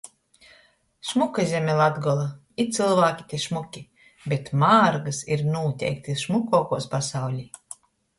Šmuka 1.07 1.43
zeme 1.49 1.73
Latgola, 1.81 2.23
i 2.63 2.65
cylvāki 2.77 3.27
te 3.33 3.39
šmuki, 3.43 3.83
bet 4.33 4.49
mārgys 4.63 5.21
ir, 5.37 5.45
nūteikti, 5.57 6.17
šmukuokuos 6.23 6.89
pasaulī... 6.95 7.45